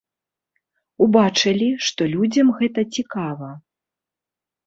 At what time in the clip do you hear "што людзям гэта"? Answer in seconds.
1.87-2.81